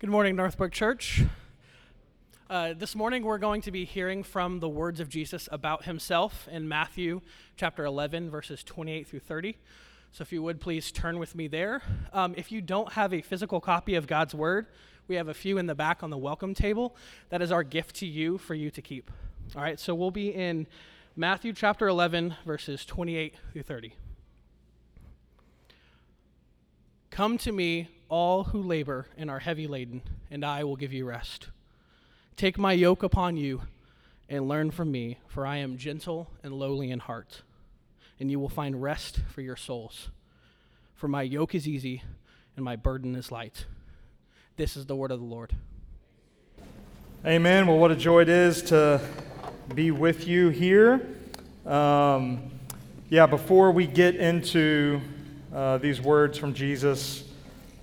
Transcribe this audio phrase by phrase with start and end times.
[0.00, 1.24] Good morning, Northbrook Church.
[2.48, 6.48] Uh, this morning, we're going to be hearing from the words of Jesus about himself
[6.50, 7.20] in Matthew
[7.54, 9.58] chapter 11, verses 28 through 30.
[10.10, 11.82] So, if you would please turn with me there.
[12.14, 14.68] Um, if you don't have a physical copy of God's word,
[15.06, 16.96] we have a few in the back on the welcome table.
[17.28, 19.10] That is our gift to you for you to keep.
[19.54, 20.66] All right, so we'll be in
[21.14, 23.94] Matthew chapter 11, verses 28 through 30.
[27.10, 31.06] Come to me, all who labor and are heavy laden, and I will give you
[31.06, 31.48] rest.
[32.36, 33.62] Take my yoke upon you
[34.28, 37.42] and learn from me, for I am gentle and lowly in heart,
[38.18, 40.10] and you will find rest for your souls.
[40.94, 42.02] For my yoke is easy
[42.56, 43.64] and my burden is light.
[44.56, 45.54] This is the word of the Lord.
[47.24, 47.66] Amen.
[47.66, 49.00] Well, what a joy it is to
[49.74, 51.06] be with you here.
[51.64, 52.50] Um,
[53.08, 55.00] yeah, before we get into
[55.54, 57.24] uh, these words from Jesus,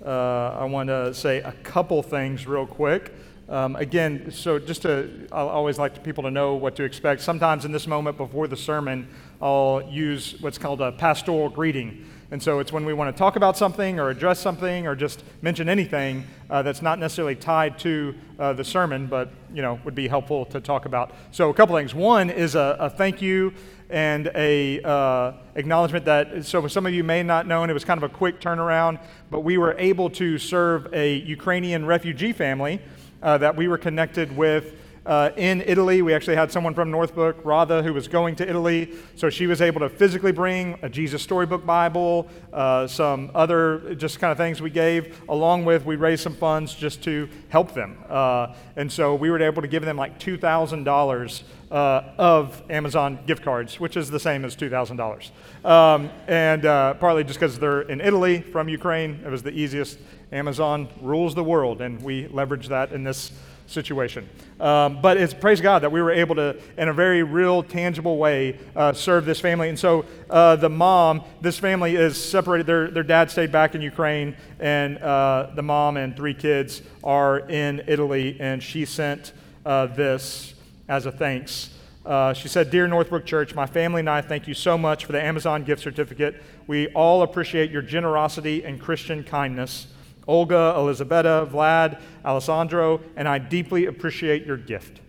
[0.08, 3.12] uh, I want to say a couple things real quick.
[3.46, 7.20] Um, again, so just to, I always like people to know what to expect.
[7.20, 9.06] Sometimes in this moment before the sermon,
[9.42, 12.06] I'll use what's called a pastoral greeting.
[12.30, 15.24] And so it's when we want to talk about something or address something or just
[15.40, 19.94] mention anything uh, that's not necessarily tied to uh, the sermon, but you know would
[19.94, 21.12] be helpful to talk about.
[21.32, 21.94] So a couple things.
[21.94, 23.54] One is a, a thank you
[23.90, 27.84] and a uh, acknowledgement that so some of you may not know and it was
[27.84, 29.00] kind of a quick turnaround
[29.30, 32.80] but we were able to serve a ukrainian refugee family
[33.22, 34.74] uh, that we were connected with
[35.08, 36.02] uh, in Italy.
[36.02, 38.92] We actually had someone from Northbrook, Radha, who was going to Italy.
[39.16, 44.20] So she was able to physically bring a Jesus Storybook Bible, uh, some other just
[44.20, 47.96] kind of things we gave, along with we raised some funds just to help them.
[48.08, 51.74] Uh, and so we were able to give them like $2,000 uh,
[52.18, 55.30] of Amazon gift cards, which is the same as $2,000.
[55.68, 59.98] Um, and uh, partly just because they're in Italy from Ukraine, it was the easiest.
[60.30, 63.32] Amazon rules the world, and we leverage that in this
[63.68, 64.28] situation.
[64.58, 68.16] Um, but it's praise God that we were able to, in a very real, tangible
[68.16, 69.68] way, uh, serve this family.
[69.68, 72.66] And so uh, the mom, this family is separated.
[72.66, 77.38] Their, their dad stayed back in Ukraine, and uh, the mom and three kids are
[77.38, 79.32] in Italy, and she sent
[79.64, 80.54] uh, this
[80.88, 81.70] as a thanks.
[82.04, 85.12] Uh, she said, Dear Northbrook Church, my family and I thank you so much for
[85.12, 86.42] the Amazon gift certificate.
[86.66, 89.88] We all appreciate your generosity and Christian kindness.
[90.28, 95.00] Olga, Elizabetta, Vlad, Alessandro, and I deeply appreciate your gift.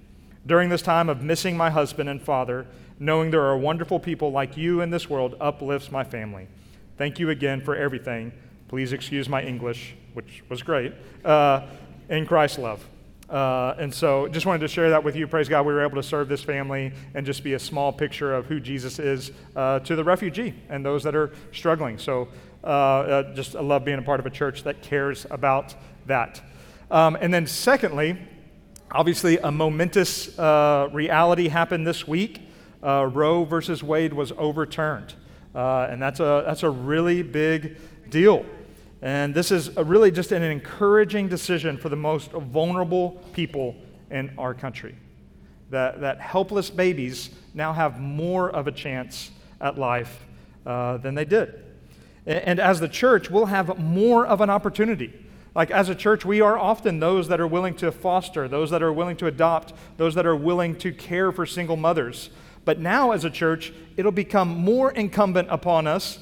[0.47, 2.65] During this time of missing my husband and father,
[2.97, 6.47] knowing there are wonderful people like you in this world uplifts my family.
[6.97, 8.31] Thank you again for everything.
[8.69, 10.93] Please excuse my English, which was great,
[11.25, 11.67] uh,
[12.09, 12.85] in Christ's love.
[13.29, 15.27] Uh, and so just wanted to share that with you.
[15.27, 18.33] Praise God, we were able to serve this family and just be a small picture
[18.33, 21.99] of who Jesus is uh, to the refugee and those that are struggling.
[21.99, 22.27] So
[22.63, 25.75] uh, uh, just I love being a part of a church that cares about
[26.07, 26.41] that.
[26.89, 28.17] Um, and then, secondly,
[28.91, 32.41] obviously, a momentous uh, reality happened this week.
[32.81, 35.13] Uh, Roe versus Wade was overturned.
[35.53, 37.77] And that's a, that's a really big
[38.09, 38.43] deal.
[39.01, 43.75] And this is really just an encouraging decision for the most vulnerable people
[44.11, 44.95] in our country.
[45.69, 50.25] That, that helpless babies now have more of a chance at life
[50.65, 51.63] uh, than they did.
[52.25, 55.13] And as the church, we'll have more of an opportunity.
[55.55, 58.83] Like as a church, we are often those that are willing to foster, those that
[58.83, 62.29] are willing to adopt, those that are willing to care for single mothers.
[62.65, 66.19] But now, as a church, it'll become more incumbent upon us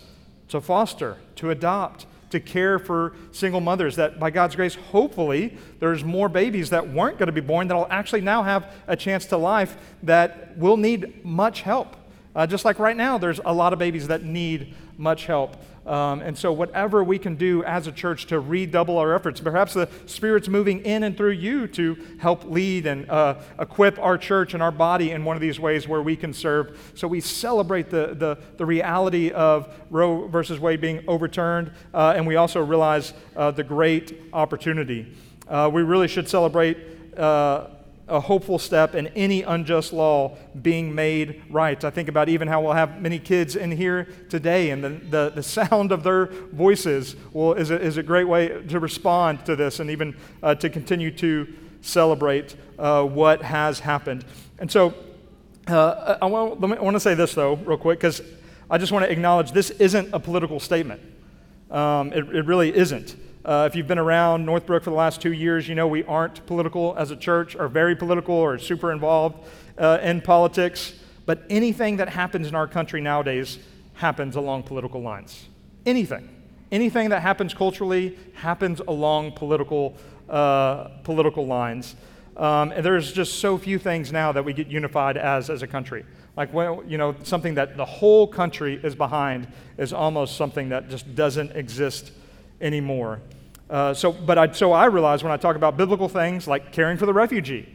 [0.50, 3.96] to foster, to adopt, to care for single mothers.
[3.96, 7.88] That by God's grace, hopefully, there's more babies that weren't going to be born that'll
[7.90, 11.96] actually now have a chance to life that will need much help.
[12.36, 15.56] Uh, just like right now, there's a lot of babies that need much help.
[15.88, 19.74] Um, and so, whatever we can do as a church to redouble our efforts, perhaps
[19.74, 24.54] the Spirit's moving in and through you to help lead and uh, equip our church
[24.54, 26.92] and our body in one of these ways where we can serve.
[26.94, 32.28] So, we celebrate the, the, the reality of Roe versus Wade being overturned, uh, and
[32.28, 35.16] we also realize uh, the great opportunity.
[35.48, 36.78] Uh, we really should celebrate
[37.18, 37.68] uh,
[38.08, 41.84] a hopeful step in any unjust law being made right.
[41.84, 45.32] I think about even how we'll have many kids in here today, and the, the,
[45.36, 49.56] the sound of their voices will, is, a, is a great way to respond to
[49.56, 54.24] this and even uh, to continue to celebrate uh, what has happened.
[54.60, 54.94] And so
[55.68, 58.22] uh, I, want, I want to say this, though, real quick, because
[58.70, 61.02] I just want to acknowledge this isn't a political statement.
[61.70, 63.18] Um, it, it really isn't.
[63.48, 66.46] Uh, if you've been around Northbrook for the last two years, you know we aren't
[66.48, 69.48] political as a church, or very political, or super involved
[69.78, 70.96] uh, in politics.
[71.26, 73.58] But anything that happens in our country nowadays
[73.94, 75.48] happens along political lines.
[75.86, 76.28] Anything.
[76.74, 79.96] Anything that happens culturally happens along political
[80.28, 81.96] uh, political lines.
[82.36, 85.68] Um, and there's just so few things now that we get unified as as a
[85.68, 86.04] country.
[86.36, 89.48] Like, well, you know, something that the whole country is behind
[89.78, 92.12] is almost something that just doesn't exist
[92.60, 93.22] anymore.
[93.70, 96.98] Uh, so, but I, so I realize when I talk about biblical things like caring
[96.98, 97.68] for the refugee,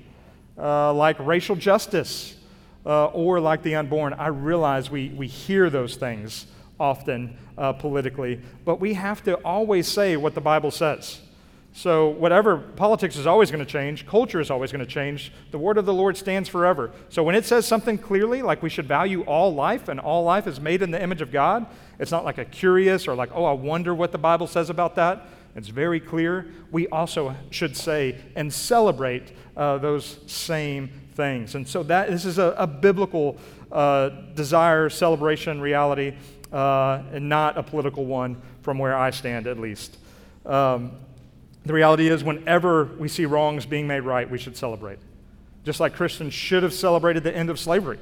[0.58, 2.36] uh, like racial justice,
[2.84, 6.46] uh, or like the unborn, I realize we, we hear those things
[6.80, 11.20] often uh, politically, but we have to always say what the Bible says.
[11.74, 15.32] So, whatever, politics is always going to change, culture is always going to change.
[15.52, 16.90] The word of the Lord stands forever.
[17.08, 20.46] So, when it says something clearly, like we should value all life and all life
[20.46, 21.66] is made in the image of God,
[21.98, 24.96] it's not like a curious or like, oh, I wonder what the Bible says about
[24.96, 25.26] that.
[25.54, 26.46] It's very clear.
[26.70, 31.54] We also should say and celebrate uh, those same things.
[31.54, 33.38] And so, that this is a, a biblical
[33.70, 36.14] uh, desire, celebration, reality,
[36.52, 39.98] uh, and not a political one from where I stand, at least.
[40.46, 40.92] Um,
[41.64, 44.98] the reality is, whenever we see wrongs being made right, we should celebrate.
[45.64, 47.98] Just like Christians should have celebrated the end of slavery,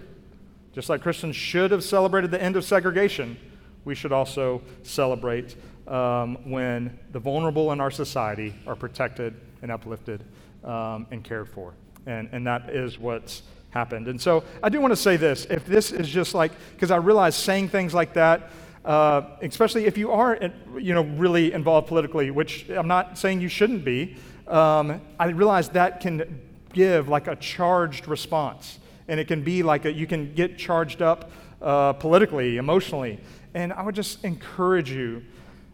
[0.72, 3.36] just like Christians should have celebrated the end of segregation,
[3.84, 5.56] we should also celebrate
[5.90, 10.24] um, when the vulnerable in our society are protected and uplifted
[10.64, 11.74] um, and cared for.
[12.06, 14.08] And, and that is what's happened.
[14.08, 16.96] And so I do want to say this if this is just like, because I
[16.96, 18.50] realize saying things like that,
[18.84, 20.38] uh, especially if you are,
[20.78, 24.16] you know, really involved politically, which I'm not saying you shouldn't be.
[24.46, 26.40] Um, I realize that can
[26.72, 28.78] give like a charged response,
[29.08, 33.20] and it can be like a, you can get charged up uh, politically, emotionally.
[33.54, 35.22] And I would just encourage you.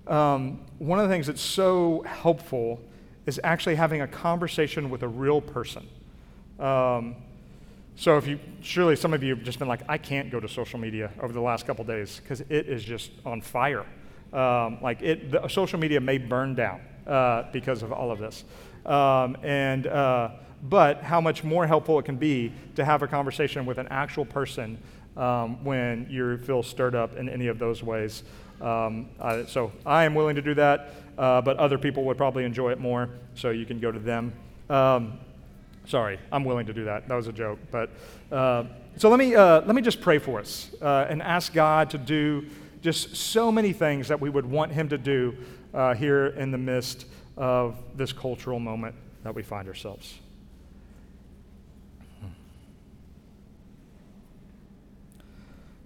[0.07, 2.81] Um, one of the things that's so helpful
[3.27, 5.87] is actually having a conversation with a real person.
[6.59, 7.17] Um,
[7.97, 10.49] so if you, surely some of you have just been like, I can't go to
[10.49, 13.87] social media over the last couple days because it is just on fire.
[14.33, 18.45] Um, like it, the, social media may burn down uh, because of all of this.
[18.85, 20.31] Um, and, uh,
[20.63, 24.25] but how much more helpful it can be to have a conversation with an actual
[24.25, 24.79] person
[25.17, 28.23] um, when you feel stirred up in any of those ways.
[28.61, 29.09] Um,
[29.49, 32.81] so I am willing to do that, uh, but other people would probably enjoy it
[32.81, 34.33] more, so you can go to them.
[34.71, 35.19] Um,
[35.87, 37.07] Sorry, I'm willing to do that.
[37.07, 37.61] That was a joke.
[37.71, 37.91] But
[38.33, 38.65] uh,
[38.97, 41.99] so let me uh, let me just pray for us uh, and ask God to
[41.99, 42.47] do
[42.83, 45.37] just so many things that we would want Him to do
[45.73, 47.07] uh, here in the midst
[47.37, 50.19] of this cultural moment that we find ourselves.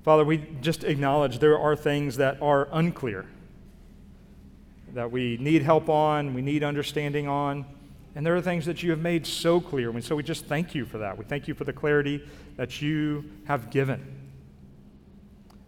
[0.02, 3.26] Father, we just acknowledge there are things that are unclear,
[4.94, 7.64] that we need help on, we need understanding on.
[8.14, 9.90] And there are things that you have made so clear.
[9.90, 11.16] And so we just thank you for that.
[11.16, 12.26] We thank you for the clarity
[12.56, 14.04] that you have given.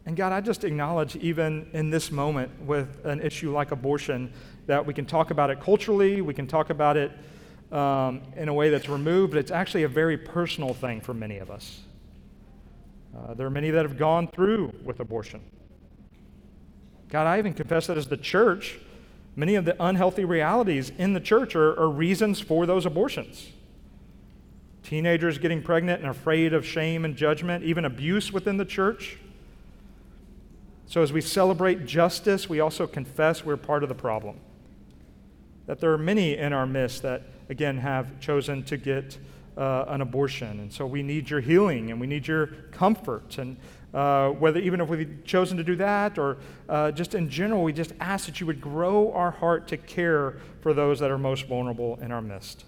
[0.07, 4.33] And God, I just acknowledge, even in this moment with an issue like abortion,
[4.67, 7.13] that we can talk about it culturally, we can talk about it
[7.71, 11.39] um, in a way that's removed, but it's actually a very personal thing for many
[11.39, 11.83] of us.
[13.17, 15.41] Uh, there are many that have gone through with abortion.
[17.09, 18.79] God, I even confess that as the church,
[19.35, 23.49] Many of the unhealthy realities in the church are, are reasons for those abortions.
[24.83, 29.17] Teenagers getting pregnant and afraid of shame and judgment, even abuse within the church.
[30.87, 34.39] So, as we celebrate justice, we also confess we're part of the problem.
[35.67, 39.17] That there are many in our midst that, again, have chosen to get
[39.57, 40.61] uh, an abortion.
[40.61, 43.39] And so we need your healing and we need your comfort.
[43.39, 43.57] And
[43.93, 47.73] uh, whether even if we've chosen to do that or uh, just in general, we
[47.73, 51.47] just ask that you would grow our heart to care for those that are most
[51.47, 52.65] vulnerable in our midst.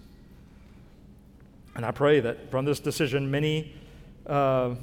[1.74, 3.74] And I pray that from this decision, many
[4.26, 4.74] uh,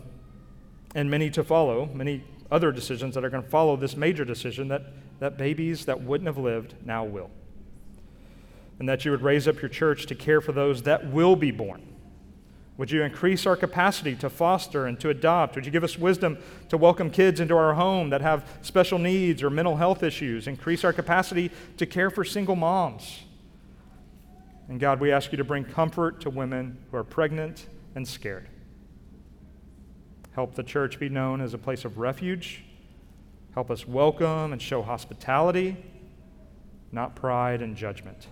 [0.93, 4.67] and many to follow, many other decisions that are going to follow this major decision,
[4.67, 4.81] that,
[5.20, 7.29] that babies that wouldn't have lived now will.
[8.77, 11.51] And that you would raise up your church to care for those that will be
[11.51, 11.90] born
[12.82, 15.54] would you increase our capacity to foster and to adopt?
[15.54, 19.44] Would you give us wisdom to welcome kids into our home that have special needs
[19.44, 20.48] or mental health issues?
[20.48, 23.20] Increase our capacity to care for single moms.
[24.68, 28.48] And God, we ask you to bring comfort to women who are pregnant and scared.
[30.32, 32.64] Help the church be known as a place of refuge.
[33.54, 35.78] Help us welcome and show hospitality,
[36.92, 38.26] not pride and judgment.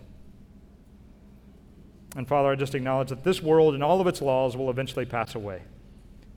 [2.16, 5.06] And Father, I just acknowledge that this world and all of its laws will eventually
[5.06, 5.62] pass away.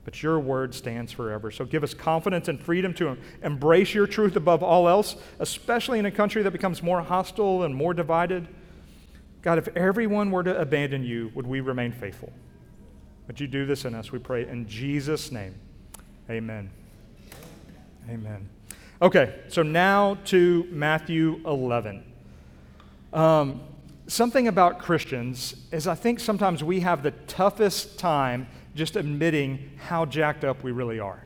[0.05, 1.49] But your word stands forever.
[1.49, 6.05] So give us confidence and freedom to embrace your truth above all else, especially in
[6.05, 8.47] a country that becomes more hostile and more divided.
[9.41, 12.31] God, if everyone were to abandon you, would we remain faithful?
[13.27, 14.11] Would you do this in us?
[14.11, 15.55] We pray in Jesus' name.
[16.29, 16.69] Amen.
[18.09, 18.49] Amen.
[19.01, 22.03] Okay, so now to Matthew 11.
[23.13, 23.61] Um,
[24.07, 30.05] something about Christians is I think sometimes we have the toughest time just admitting how
[30.05, 31.23] jacked up we really are.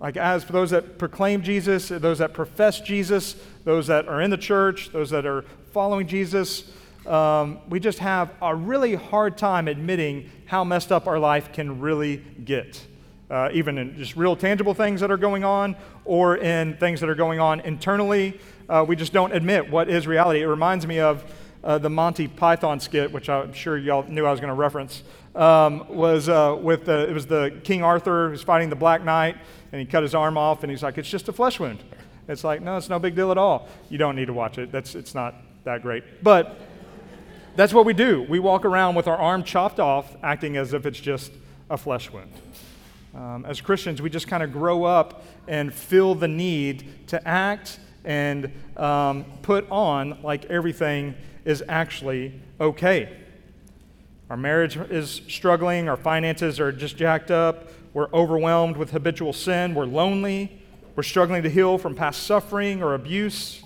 [0.00, 4.30] Like, as for those that proclaim Jesus, those that profess Jesus, those that are in
[4.30, 5.42] the church, those that are
[5.72, 6.70] following Jesus,
[7.06, 11.80] um, we just have a really hard time admitting how messed up our life can
[11.80, 12.84] really get.
[13.30, 17.08] Uh, even in just real tangible things that are going on or in things that
[17.08, 18.38] are going on internally.
[18.68, 20.42] Uh, we just don't admit what is reality.
[20.42, 21.24] It reminds me of
[21.64, 25.02] uh, the Monty Python skit, which I'm sure y'all knew I was going to reference,
[25.34, 29.36] um, was uh, with the, it was the King Arthur who's fighting the Black Knight,
[29.72, 31.82] and he cut his arm off, and he's like, "It's just a flesh wound."
[32.28, 33.68] It's like, no, it's no big deal at all.
[33.90, 34.70] You don't need to watch it.
[34.70, 36.58] That's it's not that great, but
[37.56, 38.22] that's what we do.
[38.28, 41.32] We walk around with our arm chopped off, acting as if it's just
[41.70, 42.32] a flesh wound.
[43.14, 47.78] Um, as Christians, we just kind of grow up and feel the need to act
[48.04, 53.16] and um, put on like everything is actually okay.
[54.30, 59.74] Our marriage is struggling, our finances are just jacked up, we're overwhelmed with habitual sin,
[59.74, 60.60] we're lonely,
[60.96, 63.62] we're struggling to heal from past suffering or abuse.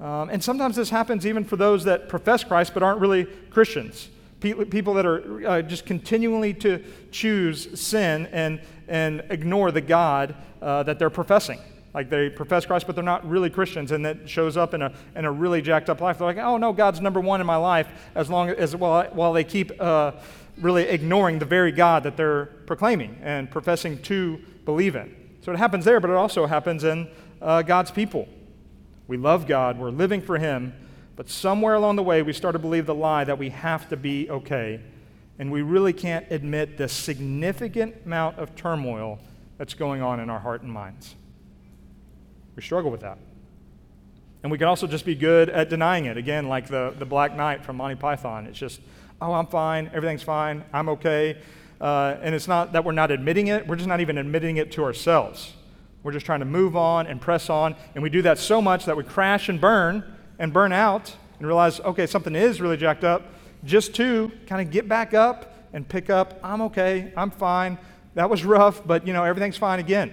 [0.00, 4.08] Um, and sometimes this happens even for those that profess Christ but aren't really Christians.
[4.40, 10.82] People that are uh, just continually to choose sin and, and ignore the God uh,
[10.84, 11.60] that they're professing.
[11.92, 14.92] Like they profess Christ, but they're not really Christians, and that shows up in a,
[15.16, 16.18] in a really jacked up life.
[16.18, 19.32] They're like, oh no, God's number one in my life, as long as while, while
[19.32, 20.12] they keep uh,
[20.60, 25.16] really ignoring the very God that they're proclaiming and professing to believe in.
[25.42, 27.08] So it happens there, but it also happens in
[27.42, 28.28] uh, God's people.
[29.08, 30.72] We love God, we're living for Him,
[31.16, 33.96] but somewhere along the way we start to believe the lie that we have to
[33.96, 34.80] be okay,
[35.40, 39.18] and we really can't admit the significant amount of turmoil
[39.58, 41.16] that's going on in our heart and minds.
[42.60, 43.16] We struggle with that.
[44.42, 46.18] And we can also just be good at denying it.
[46.18, 48.46] Again, like the, the Black Knight from Monty Python.
[48.46, 48.82] It's just,
[49.18, 51.38] oh, I'm fine, everything's fine, I'm okay.
[51.80, 54.72] Uh, and it's not that we're not admitting it, we're just not even admitting it
[54.72, 55.54] to ourselves.
[56.02, 57.76] We're just trying to move on and press on.
[57.94, 60.04] And we do that so much that we crash and burn
[60.38, 63.22] and burn out and realize, okay, something is really jacked up,
[63.64, 67.78] just to kind of get back up and pick up, I'm okay, I'm fine.
[68.16, 70.12] That was rough, but you know, everything's fine again.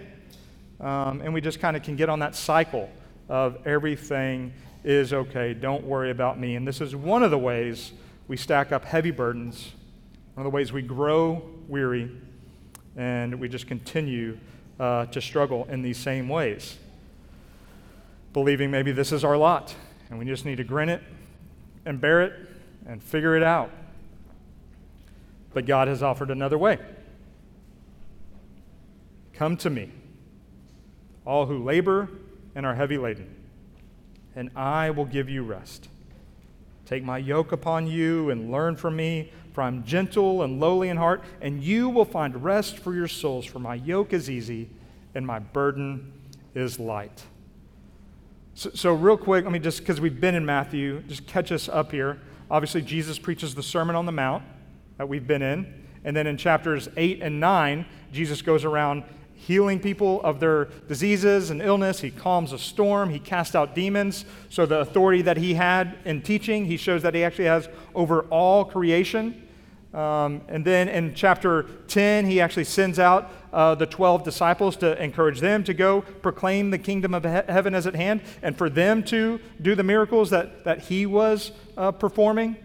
[0.79, 2.89] Um, and we just kind of can get on that cycle
[3.29, 4.53] of everything
[4.83, 6.55] is okay, don't worry about me.
[6.55, 7.91] And this is one of the ways
[8.27, 9.71] we stack up heavy burdens,
[10.35, 12.11] one of the ways we grow weary,
[12.95, 14.37] and we just continue
[14.79, 16.77] uh, to struggle in these same ways.
[18.33, 19.75] Believing maybe this is our lot,
[20.09, 21.01] and we just need to grin it
[21.85, 22.33] and bear it
[22.85, 23.71] and figure it out.
[25.53, 26.77] But God has offered another way.
[29.33, 29.91] Come to me
[31.27, 32.09] all who labor
[32.55, 33.27] and are heavy laden,
[34.35, 35.89] and I will give you rest.
[36.85, 40.95] Take my yoke upon you and learn from me, for I'm gentle and lowly in
[40.95, 44.69] heart, and you will find rest for your souls, for my yoke is easy
[45.13, 46.13] and my burden
[46.55, 47.23] is light.
[48.53, 51.67] So, so real quick, let me just, because we've been in Matthew, just catch us
[51.67, 52.21] up here.
[52.49, 54.43] Obviously, Jesus preaches the Sermon on the Mount
[54.97, 55.85] that we've been in.
[56.05, 59.03] And then in chapters 8 and 9, Jesus goes around
[59.37, 62.01] healing people of their diseases and illness.
[62.01, 63.09] He calms a storm.
[63.09, 64.25] He casts out demons.
[64.49, 68.21] So, the authority that he had in teaching, he shows that he actually has over
[68.23, 69.47] all creation.
[69.93, 75.01] Um, and then in chapter 10, he actually sends out uh, the 12 disciples to
[75.01, 78.69] encourage them to go proclaim the kingdom of he- heaven as at hand and for
[78.69, 82.57] them to do the miracles that, that he was uh, performing.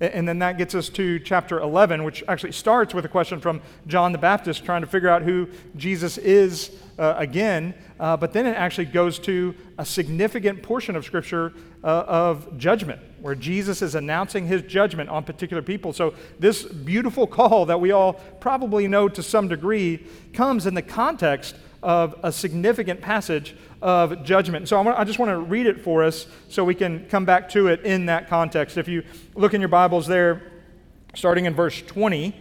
[0.00, 3.60] And then that gets us to chapter 11, which actually starts with a question from
[3.88, 7.74] John the Baptist trying to figure out who Jesus is uh, again.
[7.98, 11.52] Uh, but then it actually goes to a significant portion of Scripture
[11.82, 15.92] uh, of judgment, where Jesus is announcing his judgment on particular people.
[15.92, 20.82] So, this beautiful call that we all probably know to some degree comes in the
[20.82, 24.68] context of a significant passage of judgment.
[24.68, 27.68] So I just want to read it for us so we can come back to
[27.68, 28.76] it in that context.
[28.76, 29.04] If you
[29.34, 30.42] look in your Bibles there,
[31.14, 32.34] starting in verse 20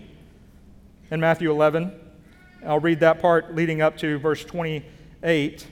[1.11, 1.91] in Matthew 11,
[2.65, 5.67] I'll read that part leading up to verse 28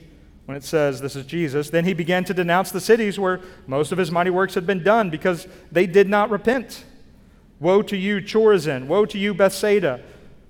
[0.46, 1.70] when it says, This is Jesus.
[1.70, 4.82] Then he began to denounce the cities where most of his mighty works had been
[4.82, 6.84] done because they did not repent.
[7.58, 8.86] Woe to you, Chorazin!
[8.86, 10.02] Woe to you, Bethsaida!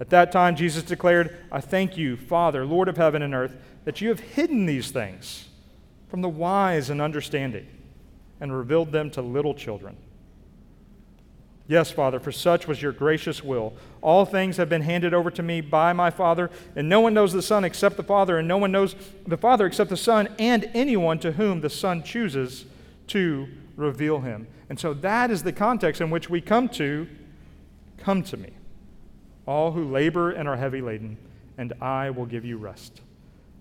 [0.00, 4.00] At that time, Jesus declared, I thank you, Father, Lord of heaven and earth, that
[4.00, 5.48] you have hidden these things
[6.08, 7.66] from the wise and understanding
[8.40, 9.96] and revealed them to little children.
[11.66, 13.72] Yes, Father, for such was your gracious will.
[14.02, 17.32] All things have been handed over to me by my Father, and no one knows
[17.32, 18.94] the Son except the Father, and no one knows
[19.26, 22.66] the Father except the Son, and anyone to whom the Son chooses
[23.06, 24.46] to reveal him.
[24.68, 27.08] And so that is the context in which we come to
[27.96, 28.50] come to me,
[29.46, 31.16] all who labor and are heavy laden,
[31.58, 33.00] and I will give you rest.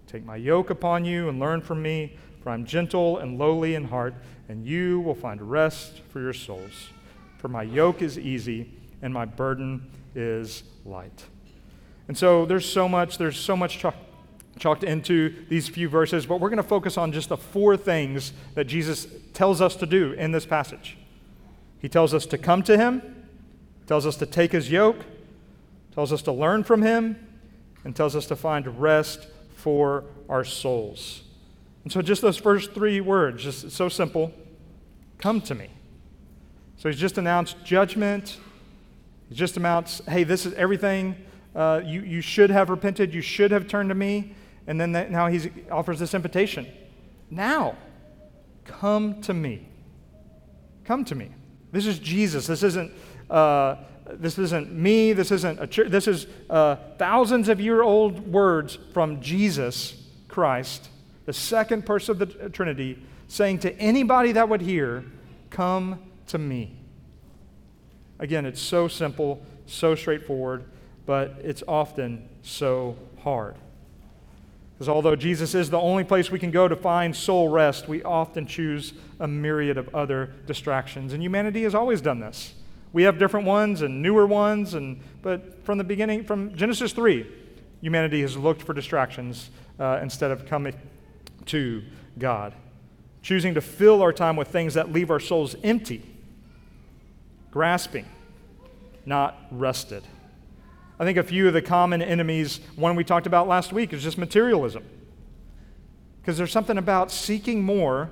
[0.07, 3.85] Take my yoke upon you and learn from me, for I'm gentle and lowly in
[3.85, 4.13] heart,
[4.47, 6.89] and you will find rest for your souls.
[7.37, 8.71] For my yoke is easy
[9.01, 11.25] and my burden is light.
[12.07, 13.95] And so there's so much, there's so much chalk,
[14.59, 18.33] chalked into these few verses, but we're going to focus on just the four things
[18.55, 20.97] that Jesus tells us to do in this passage.
[21.79, 23.01] He tells us to come to him,
[23.87, 25.03] tells us to take his yoke,
[25.93, 27.15] tells us to learn from him,
[27.83, 31.23] and tells us to find rest for our souls.
[31.83, 34.31] And so just those first three words, just so simple,
[35.17, 35.69] come to me.
[36.77, 38.37] So he's just announced judgment.
[39.29, 41.15] He just announced, hey, this is everything.
[41.55, 43.13] Uh, you, you should have repented.
[43.13, 44.33] You should have turned to me.
[44.65, 46.67] And then that, now he offers this invitation.
[47.29, 47.75] Now,
[48.65, 49.67] come to me.
[50.85, 51.29] Come to me.
[51.71, 52.47] This is Jesus.
[52.47, 52.91] This isn't,
[53.29, 55.13] uh, this isn't me.
[55.13, 55.89] This isn't a church.
[55.89, 59.95] This is uh, thousands of year old words from Jesus
[60.27, 60.89] Christ,
[61.25, 65.05] the second person of the Trinity, saying to anybody that would hear,
[65.49, 66.75] Come to me.
[68.19, 70.65] Again, it's so simple, so straightforward,
[71.05, 73.55] but it's often so hard.
[74.73, 78.01] Because although Jesus is the only place we can go to find soul rest, we
[78.03, 81.13] often choose a myriad of other distractions.
[81.13, 82.53] And humanity has always done this.
[82.93, 87.27] We have different ones and newer ones, and, but from the beginning, from Genesis 3,
[87.81, 90.75] humanity has looked for distractions uh, instead of coming
[91.47, 91.83] to
[92.17, 92.53] God,
[93.21, 96.03] choosing to fill our time with things that leave our souls empty
[97.53, 98.07] grasping,
[99.05, 100.03] not rested.
[100.99, 104.01] I think a few of the common enemies, one we talked about last week, is
[104.01, 104.83] just materialism.
[106.19, 108.09] Because there's something about seeking more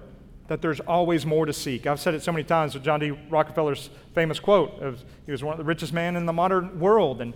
[0.51, 1.87] that there's always more to seek.
[1.87, 3.11] I've said it so many times with John D.
[3.29, 4.77] Rockefeller's famous quote.
[4.81, 7.21] Of, he was one of the richest men in the modern world.
[7.21, 7.33] And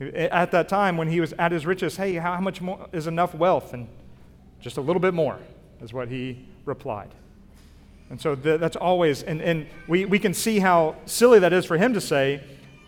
[0.00, 3.34] at that time, when he was at his richest, hey, how much more is enough
[3.34, 3.74] wealth?
[3.74, 3.86] And
[4.58, 5.38] just a little bit more
[5.82, 7.10] is what he replied.
[8.08, 11.76] And so that's always, and, and we, we can see how silly that is for
[11.76, 12.42] him to say,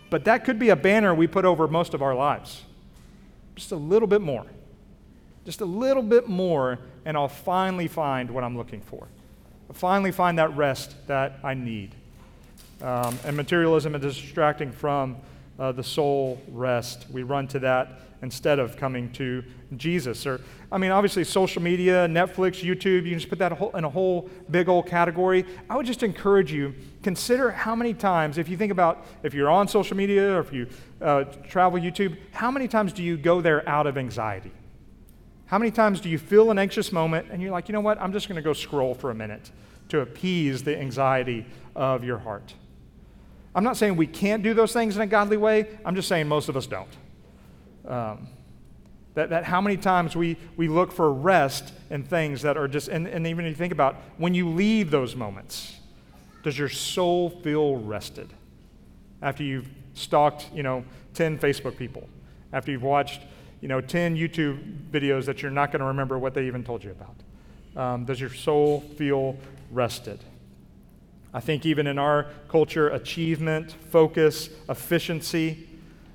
[0.09, 2.63] but that could be a banner we put over most of our lives.
[3.53, 4.47] Just a little bit more.
[5.45, 9.07] Just a little bit more, and I'll finally find what I'm looking for.
[9.73, 11.95] Finally find that rest that I need.
[12.81, 15.17] Um, and materialism is distracting from
[15.59, 17.05] uh, the soul rest.
[17.11, 19.43] We run to that instead of coming to
[19.77, 20.25] Jesus.
[20.25, 23.89] Or, I mean, obviously, social media, Netflix, YouTube, you can just put that in a
[23.89, 25.45] whole big old category.
[25.69, 29.49] I would just encourage you, consider how many times, if you think about if you're
[29.49, 30.67] on social media or if you
[31.01, 34.51] uh, travel YouTube, how many times do you go there out of anxiety?
[35.49, 37.99] How many times do you feel an anxious moment and you're like, you know what,
[37.99, 39.49] I'm just going to go scroll for a minute
[39.89, 41.43] to appease the anxiety
[41.75, 42.53] of your heart?
[43.55, 46.27] I'm not saying we can't do those things in a godly way, I'm just saying
[46.27, 46.95] most of us don't.
[47.87, 48.27] Um,
[49.15, 52.87] that, that how many times we, we look for rest in things that are just,
[52.87, 55.77] and, and even if you think about when you leave those moments,
[56.43, 58.29] does your soul feel rested?
[59.23, 60.85] After you've stalked, you know,
[61.15, 62.07] 10 Facebook people,
[62.53, 63.23] after you've watched,
[63.61, 66.83] you know, 10 YouTube videos that you're not going to remember what they even told
[66.83, 67.15] you about.
[67.75, 69.37] Um, does your soul feel
[69.71, 70.19] rested?
[71.33, 75.67] I think even in our culture, achievement, focus, efficiency,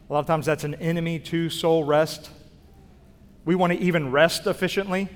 [0.09, 2.30] a lot of times that's an enemy to soul rest.
[3.44, 5.09] We want to even rest efficiently.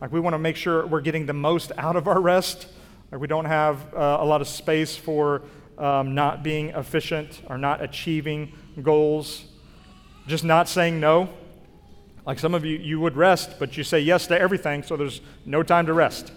[0.00, 2.68] Like we want to make sure we're getting the most out of our rest.
[3.10, 5.42] Like we don't have uh, a lot of space for
[5.76, 9.44] um, not being efficient or not achieving goals.
[10.26, 11.28] Just not saying no.
[12.28, 15.22] Like some of you, you would rest, but you say yes to everything, so there's
[15.46, 16.30] no time to rest.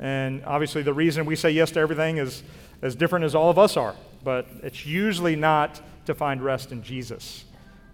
[0.00, 2.42] And obviously, the reason we say yes to everything is
[2.82, 6.82] as different as all of us are, but it's usually not to find rest in
[6.82, 7.44] Jesus.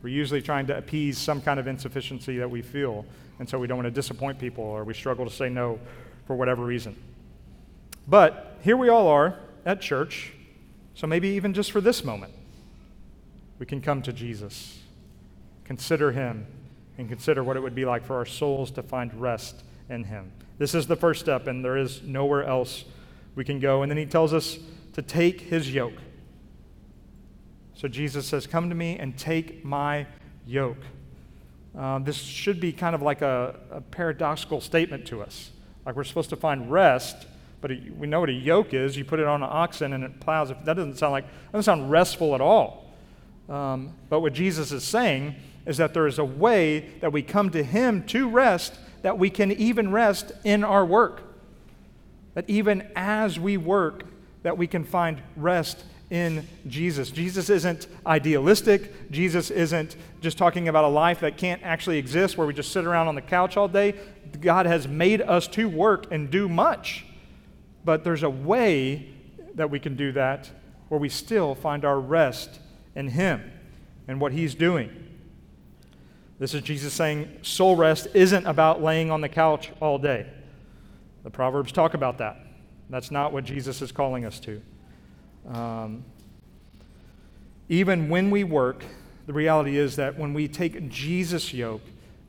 [0.03, 3.05] We're usually trying to appease some kind of insufficiency that we feel,
[3.39, 5.79] and so we don't want to disappoint people or we struggle to say no
[6.27, 6.97] for whatever reason.
[8.09, 10.33] But here we all are at church,
[10.95, 12.33] so maybe even just for this moment,
[13.59, 14.79] we can come to Jesus,
[15.65, 16.47] consider Him,
[17.01, 20.31] and consider what it would be like for our souls to find rest in Him.
[20.59, 22.85] This is the first step, and there is nowhere else
[23.35, 23.83] we can go.
[23.83, 24.59] And then he tells us
[24.93, 25.95] to take his yoke.
[27.75, 30.07] So Jesus says, Come to me and take my
[30.47, 30.83] yoke.
[31.75, 35.53] Um, this should be kind of like a, a, paradoxical statement to us.
[35.87, 37.27] Like we're supposed to find rest,
[37.61, 38.97] but we know what a yoke is.
[38.97, 40.49] You put it on an oxen and it plows.
[40.49, 42.93] That doesn't sound like that doesn't sound restful at all.
[43.49, 45.37] Um, but what Jesus is saying
[45.67, 49.31] is that there is a way that we come to Him to rest, that we
[49.31, 51.23] can even rest in our work.
[52.35, 54.05] That even as we work,
[54.43, 57.11] that we can find rest in Jesus.
[57.11, 59.11] Jesus isn't idealistic.
[59.11, 62.85] Jesus isn't just talking about a life that can't actually exist where we just sit
[62.85, 63.95] around on the couch all day.
[64.41, 67.05] God has made us to work and do much.
[67.85, 69.15] But there's a way
[69.55, 70.51] that we can do that
[70.89, 72.59] where we still find our rest
[72.95, 73.53] in Him
[74.09, 74.91] and what He's doing.
[76.41, 80.27] This is Jesus saying soul rest isn't about laying on the couch all day.
[81.23, 82.39] The Proverbs talk about that.
[82.89, 84.63] That's not what Jesus is calling us to.
[85.47, 86.03] Um,
[87.69, 88.83] even when we work,
[89.27, 91.83] the reality is that when we take Jesus' yoke,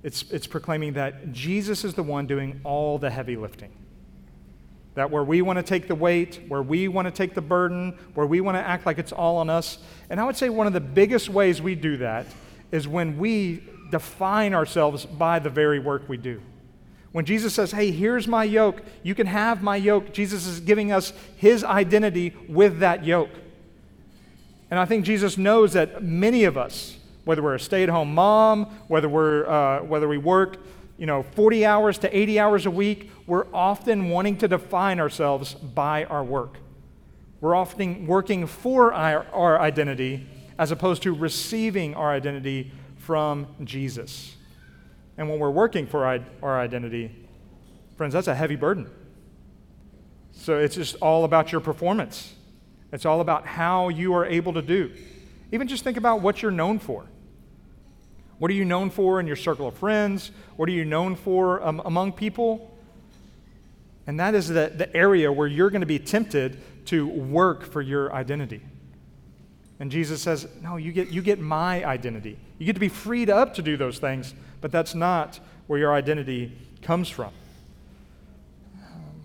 [0.03, 3.71] it's, it's proclaiming that Jesus is the one doing all the heavy lifting.
[4.95, 7.97] That where we want to take the weight, where we want to take the burden,
[8.13, 9.77] where we want to act like it's all on us.
[10.09, 12.25] And I would say one of the biggest ways we do that
[12.73, 16.41] is when we define ourselves by the very work we do.
[17.11, 20.91] When Jesus says, Hey, here's my yoke, you can have my yoke, Jesus is giving
[20.91, 23.29] us his identity with that yoke.
[24.69, 28.15] And I think Jesus knows that many of us, whether we're a stay at home
[28.15, 30.57] mom, whether, we're, uh, whether we work
[31.01, 35.55] you know, 40 hours to 80 hours a week, we're often wanting to define ourselves
[35.55, 36.59] by our work.
[37.39, 40.27] We're often working for our, our identity
[40.59, 42.71] as opposed to receiving our identity
[43.11, 44.37] from Jesus.
[45.17, 46.05] And when we're working for
[46.41, 47.13] our identity,
[47.97, 48.89] friends, that's a heavy burden.
[50.31, 52.33] So it's just all about your performance.
[52.93, 54.93] It's all about how you are able to do.
[55.51, 57.05] Even just think about what you're known for.
[58.39, 60.31] What are you known for in your circle of friends?
[60.55, 62.73] What are you known for um, among people?
[64.07, 67.81] And that is the, the area where you're going to be tempted to work for
[67.81, 68.61] your identity.
[69.81, 72.37] And Jesus says, No, you get, you get my identity.
[72.59, 75.91] You get to be freed up to do those things, but that's not where your
[75.91, 77.33] identity comes from.
[78.77, 79.23] Um,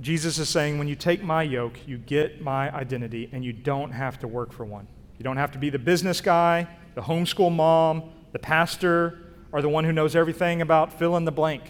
[0.00, 3.92] Jesus is saying, when you take my yoke, you get my identity, and you don't
[3.92, 4.88] have to work for one.
[5.16, 9.20] You don't have to be the business guy, the homeschool mom, the pastor,
[9.52, 11.62] or the one who knows everything about fill in the blank.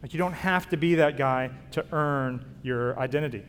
[0.00, 3.42] Like you don't have to be that guy to earn your identity.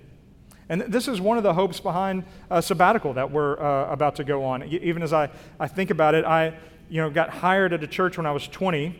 [0.73, 4.23] And this is one of the hopes behind a sabbatical that we're uh, about to
[4.23, 4.63] go on.
[4.63, 6.57] Even as I, I think about it, I
[6.89, 8.99] you know, got hired at a church when I was 20,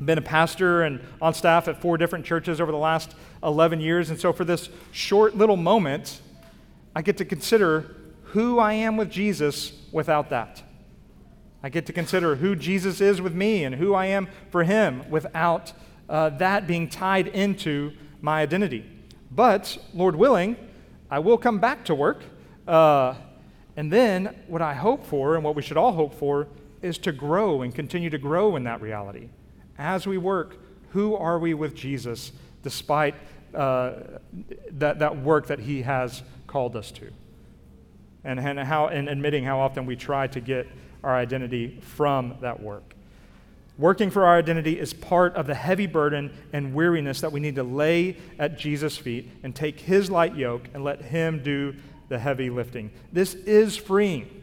[0.00, 4.10] been a pastor and on staff at four different churches over the last 11 years.
[4.10, 6.20] And so for this short little moment,
[6.96, 7.94] I get to consider
[8.32, 10.64] who I am with Jesus without that.
[11.62, 15.08] I get to consider who Jesus is with me and who I am for him
[15.08, 15.72] without
[16.08, 18.84] uh, that being tied into my identity.
[19.30, 20.56] But, Lord willing,
[21.10, 22.22] I will come back to work.
[22.66, 23.14] Uh,
[23.76, 26.48] and then, what I hope for and what we should all hope for
[26.82, 29.28] is to grow and continue to grow in that reality.
[29.78, 30.56] As we work,
[30.90, 33.14] who are we with Jesus despite
[33.54, 33.92] uh,
[34.72, 37.10] that, that work that he has called us to?
[38.24, 40.66] and, and, how, and admitting how often we try to get
[41.02, 42.94] our identity from that work.
[43.78, 47.54] Working for our identity is part of the heavy burden and weariness that we need
[47.54, 51.76] to lay at Jesus' feet and take his light yoke and let him do
[52.08, 52.90] the heavy lifting.
[53.12, 54.42] This is freeing.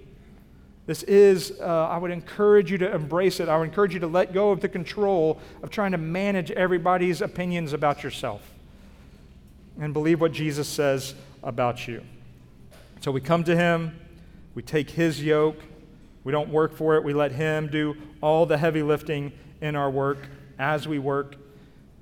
[0.85, 3.49] This is, uh, I would encourage you to embrace it.
[3.49, 7.21] I would encourage you to let go of the control of trying to manage everybody's
[7.21, 8.41] opinions about yourself
[9.79, 12.03] and believe what Jesus says about you.
[13.01, 13.99] So we come to Him,
[14.53, 15.57] we take His yoke,
[16.25, 19.89] we don't work for it, we let Him do all the heavy lifting in our
[19.89, 20.27] work
[20.59, 21.37] as we work,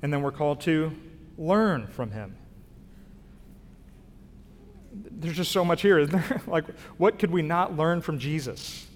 [0.02, 0.92] and then we're called to
[1.38, 2.36] learn from Him.
[4.92, 6.08] There's just so much here,
[6.48, 6.66] like,
[6.98, 8.88] what could we not learn from Jesus?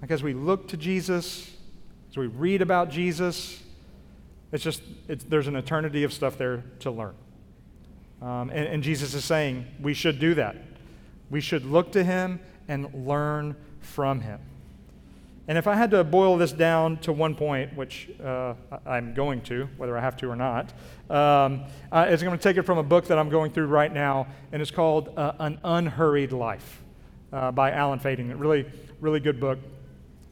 [0.00, 1.50] Like, as we look to Jesus,
[2.10, 3.62] as we read about Jesus,
[4.52, 7.14] it's just, it's, there's an eternity of stuff there to learn.
[8.22, 10.56] Um, and, and Jesus is saying we should do that.
[11.30, 14.40] We should look to him and learn from him.
[15.48, 18.54] And if I had to boil this down to one point, which uh,
[18.86, 20.72] I'm going to, whether I have to or not,
[21.10, 23.92] um, uh, I'm going to take it from a book that I'm going through right
[23.92, 26.82] now, and it's called uh, An Unhurried Life
[27.32, 28.30] uh, by Alan Fadling.
[28.30, 28.64] A really,
[29.00, 29.58] really good book.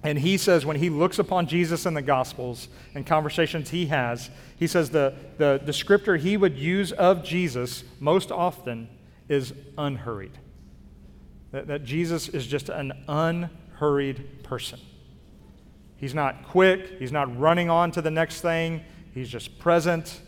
[0.04, 4.30] And he says when he looks upon Jesus in the Gospels and conversations he has,
[4.56, 8.88] he says the, the descriptor he would use of Jesus most often
[9.28, 10.38] is unhurried.
[11.52, 14.80] That, that Jesus is just an unhurried person.
[15.96, 18.82] He's not quick, he's not running on to the next thing,
[19.14, 20.20] he's just present.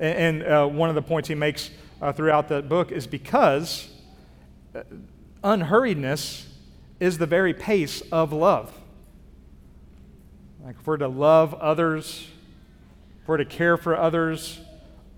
[0.00, 3.88] And, and uh, one of the points he makes uh, throughout the book is because
[4.74, 4.82] uh,
[5.44, 6.46] unhurriedness
[6.98, 8.72] is the very pace of love.
[10.64, 12.26] Like if we're to love others,
[13.22, 14.58] if we're to care for others,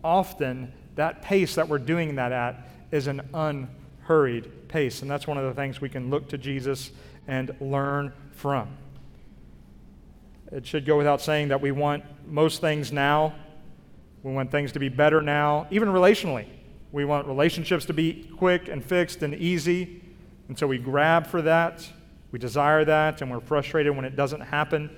[0.04, 3.22] often that pace that we're doing that at is an
[4.08, 5.02] unhurried pace.
[5.02, 6.90] And that's one of the things we can look to Jesus
[7.26, 8.68] and learn from.
[10.50, 13.34] It should go without saying that we want most things now.
[14.22, 16.46] We want things to be better now, even relationally.
[16.90, 20.02] We want relationships to be quick and fixed and easy.
[20.48, 21.86] And so we grab for that.
[22.32, 24.90] We desire that, and we're frustrated when it doesn't happen.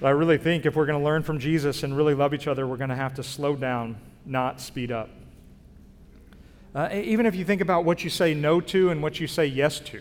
[0.00, 2.46] But I really think if we're going to learn from Jesus and really love each
[2.46, 5.08] other, we're going to have to slow down, not speed up.
[6.78, 9.44] Uh, even if you think about what you say no to and what you say
[9.44, 10.00] yes to.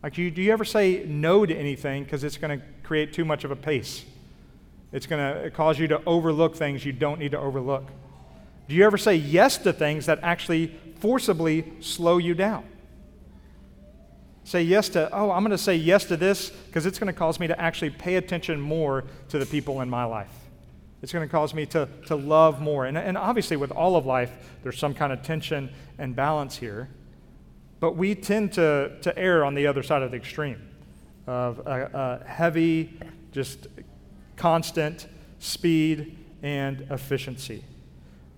[0.00, 3.24] Like, you, do you ever say no to anything because it's going to create too
[3.24, 4.04] much of a pace?
[4.92, 7.88] It's going to cause you to overlook things you don't need to overlook.
[8.68, 10.68] Do you ever say yes to things that actually
[11.00, 12.62] forcibly slow you down?
[14.44, 17.18] Say yes to, oh, I'm going to say yes to this because it's going to
[17.18, 20.30] cause me to actually pay attention more to the people in my life.
[21.02, 22.86] It's going to cause me to, to love more.
[22.86, 24.30] And, and obviously, with all of life,
[24.62, 26.88] there's some kind of tension and balance here.
[27.80, 30.68] But we tend to, to err on the other side of the extreme
[31.26, 32.98] of a, a heavy,
[33.32, 33.66] just
[34.36, 35.08] constant
[35.40, 37.64] speed and efficiency.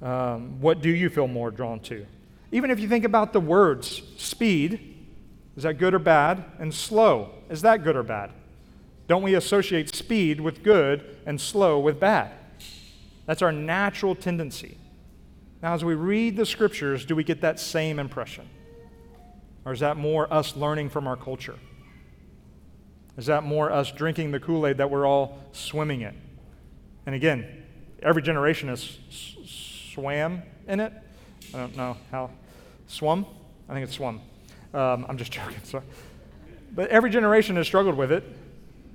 [0.02, 2.06] Um, what do you feel more drawn to?
[2.50, 5.06] Even if you think about the words speed,
[5.56, 6.44] is that good or bad?
[6.58, 8.30] And slow, is that good or bad?
[9.06, 12.32] Don't we associate speed with good and slow with bad?
[13.26, 14.78] That's our natural tendency.
[15.62, 18.48] Now, as we read the scriptures, do we get that same impression?
[19.64, 21.58] Or is that more us learning from our culture?
[23.16, 26.14] Is that more us drinking the Kool Aid that we're all swimming in?
[27.06, 27.46] And again,
[28.02, 28.98] every generation has
[29.46, 30.92] swam in it.
[31.54, 32.30] I don't know how.
[32.86, 33.24] Swum?
[33.68, 34.20] I think it's swum.
[34.74, 35.62] Um, I'm just joking.
[35.62, 35.84] Sorry.
[36.74, 38.24] But every generation has struggled with it,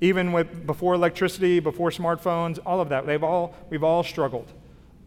[0.02, 3.06] even with before electricity, before smartphones, all of that.
[3.06, 4.52] They've all, we've all struggled.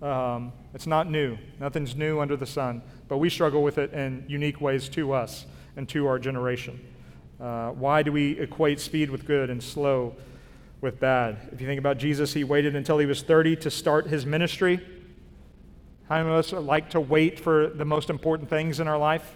[0.02, 1.38] Um, it's not new.
[1.60, 2.82] Nothing's new under the sun.
[3.08, 6.84] But we struggle with it in unique ways to us and to our generation.
[7.40, 10.14] Uh, why do we equate speed with good and slow
[10.80, 11.38] with bad?
[11.52, 14.80] If you think about Jesus, he waited until he was 30 to start his ministry.
[16.08, 19.34] How many of us like to wait for the most important things in our life?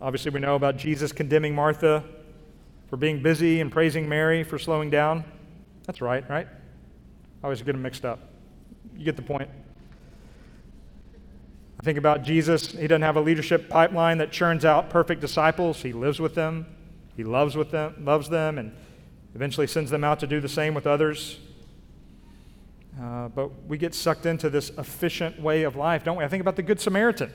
[0.00, 2.04] Obviously, we know about Jesus condemning Martha
[2.88, 5.24] for being busy and praising Mary for slowing down.
[5.86, 6.46] That's right, right?
[6.46, 8.20] I always get them mixed up.
[8.96, 9.48] You get the point.
[11.80, 12.72] I think about Jesus.
[12.72, 15.82] He doesn't have a leadership pipeline that churns out perfect disciples.
[15.82, 16.66] He lives with them.
[17.16, 18.72] He loves with them, loves them, and
[19.34, 21.38] eventually sends them out to do the same with others.
[23.00, 26.24] Uh, but we get sucked into this efficient way of life, don't we?
[26.24, 27.32] I think about the Good Samaritan.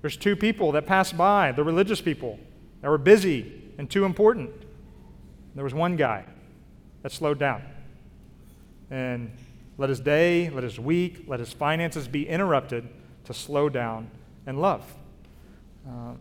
[0.00, 2.38] There's two people that passed by, the religious people,
[2.80, 4.50] that were busy and too important.
[5.54, 6.24] There was one guy
[7.02, 7.62] that slowed down
[8.90, 9.30] and
[9.78, 12.88] let his day, let his week, let his finances be interrupted
[13.24, 14.10] to slow down
[14.46, 14.82] and love.
[15.86, 16.18] Um,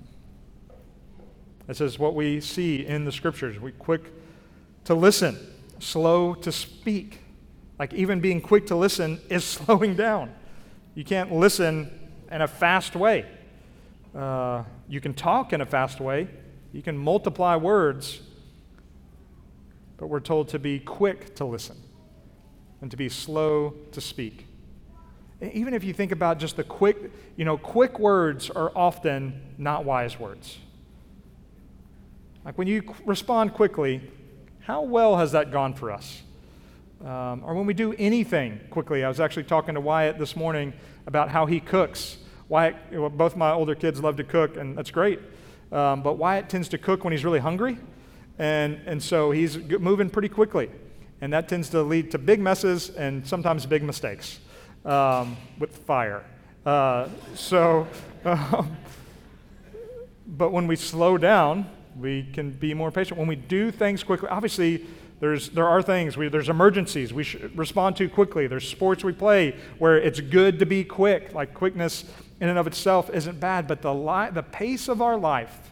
[1.68, 3.60] this is what we see in the scriptures.
[3.60, 4.12] We quick
[4.86, 5.38] to listen,
[5.80, 7.20] slow to speak.
[7.80, 10.34] Like even being quick to listen is slowing down.
[10.96, 11.92] You can't listen
[12.32, 13.26] in a fast way.
[14.16, 16.28] Uh, you can talk in a fast way.
[16.74, 18.20] You can multiply words,
[19.98, 21.78] but we're told to be quick to listen
[22.82, 24.48] and to be slow to speak.
[25.40, 29.86] Even if you think about just the quick, you know, quick words are often not
[29.86, 30.58] wise words.
[32.44, 34.02] Like when you respond quickly,
[34.62, 36.24] how well has that gone for us?
[37.02, 39.04] Um, or when we do anything quickly.
[39.04, 40.74] I was actually talking to Wyatt this morning
[41.06, 42.18] about how he cooks.
[42.48, 42.76] Wyatt,
[43.18, 45.20] both my older kids love to cook, and that's great.
[45.74, 47.80] Um, but Wyatt tends to cook when he's really hungry,
[48.38, 50.70] and, and so he's moving pretty quickly.
[51.20, 54.40] And that tends to lead to big messes and sometimes big mistakes
[54.86, 56.24] um, with fire.
[56.64, 57.88] Uh, so,
[58.26, 58.78] um,
[60.28, 61.68] but when we slow down,
[62.00, 63.18] we can be more patient.
[63.18, 64.86] When we do things quickly, obviously,
[65.20, 68.46] there's, there are things, we, there's emergencies we respond to quickly.
[68.46, 71.34] There's sports we play where it's good to be quick.
[71.34, 72.06] Like quickness
[72.44, 75.72] in and of itself isn't bad, but the, li- the pace of our life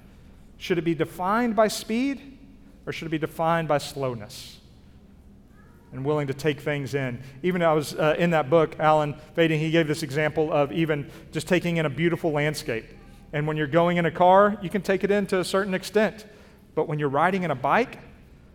[0.57, 2.37] Should it be defined by speed
[2.85, 4.57] or should it be defined by slowness?
[5.91, 7.21] And willing to take things in.
[7.43, 11.11] Even I was uh, in that book, Alan Fadling, he gave this example of even
[11.33, 12.85] just taking in a beautiful landscape.
[13.33, 15.73] And when you're going in a car, you can take it in to a certain
[15.73, 16.25] extent.
[16.73, 17.97] But when you're riding in a bike,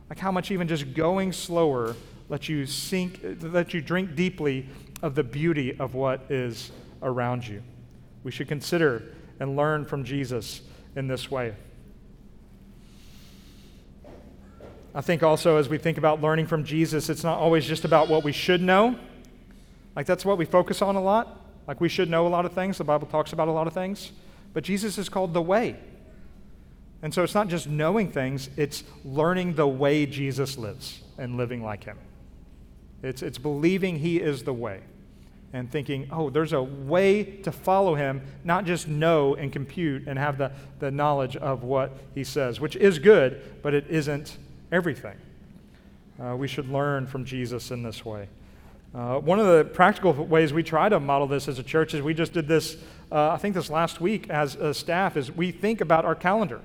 [0.09, 1.95] like how much even just going slower
[2.31, 4.67] lets you sink, let you drink deeply
[5.03, 7.63] of the beauty of what is around you.
[8.27, 9.05] We should consider
[9.39, 10.61] and learn from Jesus
[10.97, 11.55] in this way.
[14.93, 18.09] I think also as we think about learning from Jesus, it's not always just about
[18.09, 18.99] what we should know.
[19.95, 21.41] Like that's what we focus on a lot.
[21.69, 22.79] Like we should know a lot of things.
[22.79, 24.11] The Bible talks about a lot of things.
[24.53, 25.77] But Jesus is called the way.
[27.03, 31.63] And so it's not just knowing things, it's learning the way Jesus lives and living
[31.63, 31.99] like him.
[33.05, 34.81] It's, it's believing he is the way
[35.53, 40.19] and thinking, oh, there's a way to follow him, not just know and compute and
[40.19, 44.37] have the, the knowledge of what he says, which is good, but it isn't
[44.73, 45.17] everything.
[46.21, 48.29] Uh, we should learn from Jesus in this way.
[48.95, 52.01] Uh, one of the practical ways we try to model this as a church is
[52.01, 52.77] we just did this,
[53.13, 56.61] uh, I think this last week as a staff, is we think about our calendar.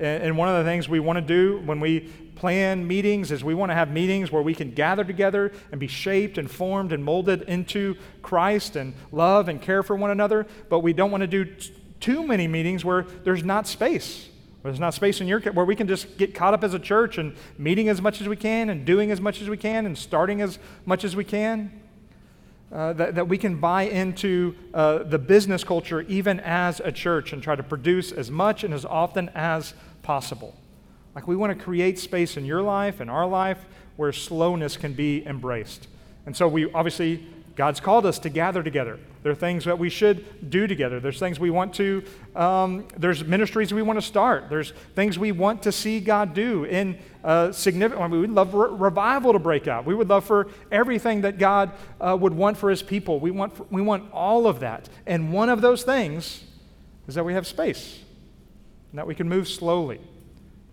[0.00, 2.00] And, one of the things we want to do when we
[2.36, 5.86] plan meetings is we want to have meetings where we can gather together and be
[5.86, 10.46] shaped and formed and molded into Christ and love and care for one another.
[10.68, 11.54] But we don't want to do
[12.00, 14.30] too many meetings where there's not space
[14.62, 17.16] there's not space in your where we can just get caught up as a church
[17.16, 19.96] and meeting as much as we can and doing as much as we can and
[19.96, 21.80] starting as much as we can.
[22.70, 27.32] Uh, that, that we can buy into uh, the business culture even as a church
[27.32, 29.89] and try to produce as much and as often as possible.
[31.14, 33.64] Like we want to create space in your life and our life
[33.96, 35.86] where slowness can be embraced.
[36.26, 38.98] And so we obviously God's called us to gather together.
[39.22, 40.98] There are things that we should do together.
[40.98, 42.02] There's things we want to,
[42.34, 44.48] um, there's ministries we want to start.
[44.48, 48.30] There's things we want to see God do in uh, significant, I mean, we would
[48.30, 49.84] love re- revival to break out.
[49.84, 53.20] We would love for everything that God uh, would want for his people.
[53.20, 54.88] We want, for, we want all of that.
[55.06, 56.44] And one of those things
[57.06, 58.00] is that we have space
[58.90, 60.00] and that we can move slowly,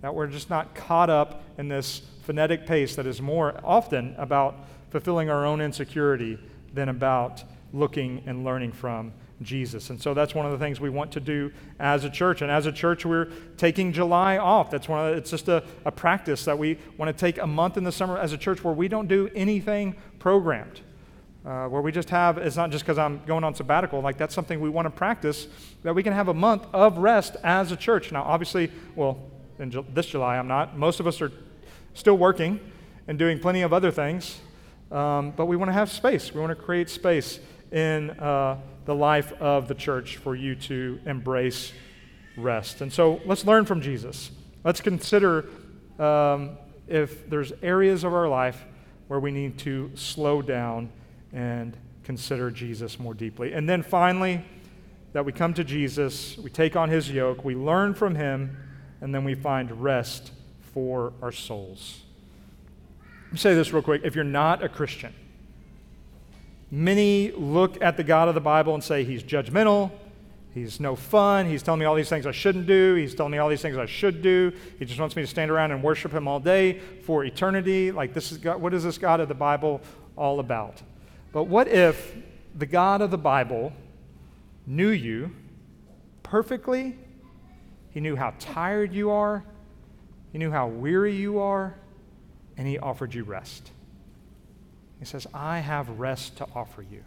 [0.01, 4.67] that we're just not caught up in this frenetic pace that is more often about
[4.89, 6.37] fulfilling our own insecurity
[6.73, 9.89] than about looking and learning from Jesus.
[9.89, 12.41] And so that's one of the things we want to do as a church.
[12.41, 14.71] And as a church, we're taking July off.
[14.71, 17.47] That's one of the, it's just a, a practice that we want to take a
[17.47, 20.81] month in the summer as a church where we don't do anything programmed.
[21.45, 24.35] Uh, where we just have, it's not just because I'm going on sabbatical, like that's
[24.35, 25.47] something we want to practice,
[25.83, 28.11] that we can have a month of rest as a church.
[28.11, 29.17] Now, obviously, well,
[29.59, 30.77] in Ju- this July I'm not.
[30.77, 31.31] Most of us are
[31.93, 32.59] still working
[33.07, 34.39] and doing plenty of other things.
[34.91, 36.33] Um, but we want to have space.
[36.33, 37.39] We want to create space
[37.71, 41.73] in uh, the life of the church for you to embrace
[42.37, 42.81] rest.
[42.81, 44.31] And so let's learn from Jesus.
[44.63, 45.45] Let's consider
[45.99, 48.63] um, if there's areas of our life
[49.07, 50.89] where we need to slow down
[51.33, 53.53] and consider Jesus more deeply.
[53.53, 54.43] And then finally,
[55.13, 58.55] that we come to Jesus, we take on his yoke, we learn from him,
[59.01, 60.31] and then we find rest
[60.73, 62.01] for our souls.
[63.25, 64.01] Let me say this real quick.
[64.03, 65.13] If you're not a Christian,
[66.69, 69.91] many look at the God of the Bible and say he's judgmental,
[70.53, 73.37] he's no fun, he's telling me all these things I shouldn't do, he's telling me
[73.37, 76.11] all these things I should do, he just wants me to stand around and worship
[76.11, 77.91] him all day for eternity.
[77.91, 79.81] Like, this is God, what is this God of the Bible
[80.15, 80.81] all about?
[81.37, 82.15] But what if
[82.55, 83.71] the God of the Bible
[84.65, 85.35] knew you
[86.23, 86.97] perfectly?
[87.91, 89.43] He knew how tired you are,
[90.31, 91.75] he knew how weary you are
[92.57, 93.69] and he offered you rest.
[94.97, 97.03] He says, I have rest to offer you.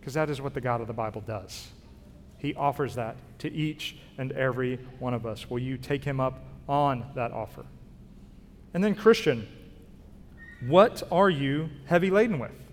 [0.00, 1.68] Because that is what the God of the Bible does.
[2.38, 5.50] He offers that to each and every one of us.
[5.50, 7.66] Will you take him up on that offer?
[8.72, 9.46] And then, Christian,
[10.66, 12.63] what are you heavy laden with?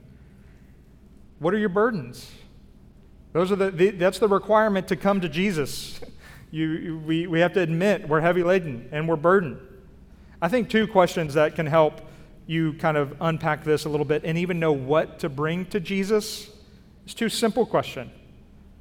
[1.41, 2.30] What are your burdens?
[3.34, 5.99] Those are the, the that's the requirement to come to Jesus.
[6.54, 9.58] You, we, we have to admit we're heavy laden and we're burdened.
[10.41, 12.01] I think two questions that can help
[12.45, 15.80] you kind of unpack this a little bit and even know what to bring to
[15.80, 16.49] Jesus
[17.05, 18.11] is two simple questions.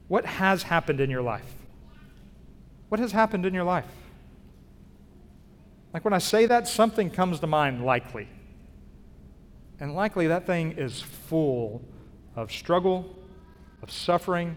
[0.09, 1.47] What has happened in your life?
[2.89, 3.87] What has happened in your life?
[5.95, 8.27] Like when I say that, something comes to mind, likely.
[9.79, 11.85] And likely that thing is full
[12.41, 13.17] of struggle,
[13.83, 14.57] of suffering,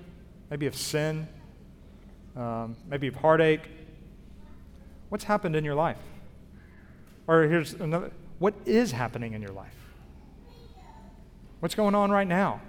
[0.50, 1.28] maybe of sin,
[2.36, 3.70] um, maybe of heartache.
[5.10, 5.98] What's happened in your life?
[7.28, 9.76] Or here's another what is happening in your life?
[11.60, 12.62] What's going on right now?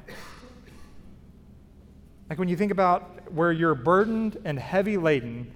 [2.31, 5.51] Like when you think about where you're burdened and heavy laden,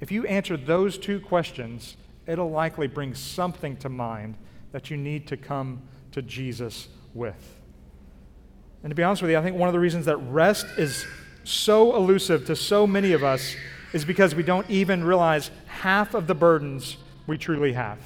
[0.00, 1.96] if you answer those two questions,
[2.26, 4.36] it'll likely bring something to mind
[4.72, 5.82] that you need to come
[6.12, 7.58] to Jesus with.
[8.82, 11.06] And to be honest with you, I think one of the reasons that rest is
[11.44, 13.54] so elusive to so many of us
[13.92, 16.96] is because we don't even realize half of the burdens
[17.26, 17.98] we truly have.